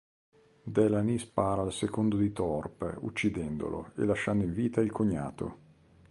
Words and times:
Delaney 0.63 1.19
spara 1.19 1.61
al 1.61 1.71
secondo 1.71 2.17
di 2.17 2.31
Thorpe, 2.33 2.97
uccidendolo, 3.01 3.91
e 3.95 4.05
lasciando 4.05 4.43
in 4.43 4.51
vita 4.51 4.81
il 4.81 4.91
cognato. 4.91 5.57